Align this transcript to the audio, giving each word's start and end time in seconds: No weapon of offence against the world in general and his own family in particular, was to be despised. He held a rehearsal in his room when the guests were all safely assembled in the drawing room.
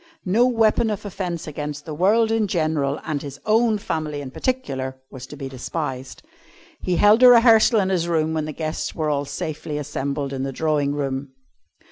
No 0.25 0.47
weapon 0.47 0.89
of 0.89 1.05
offence 1.05 1.45
against 1.45 1.85
the 1.85 1.93
world 1.93 2.31
in 2.31 2.47
general 2.47 2.99
and 3.03 3.21
his 3.21 3.39
own 3.45 3.77
family 3.77 4.19
in 4.19 4.31
particular, 4.31 4.99
was 5.11 5.27
to 5.27 5.35
be 5.35 5.47
despised. 5.47 6.23
He 6.81 6.95
held 6.95 7.21
a 7.21 7.27
rehearsal 7.29 7.79
in 7.79 7.89
his 7.89 8.07
room 8.07 8.33
when 8.33 8.45
the 8.45 8.51
guests 8.51 8.95
were 8.95 9.11
all 9.11 9.25
safely 9.25 9.77
assembled 9.77 10.33
in 10.33 10.41
the 10.41 10.51
drawing 10.51 10.95
room. 10.95 11.33